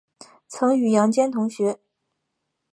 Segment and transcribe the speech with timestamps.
[0.47, 1.79] 曾与杨坚同学。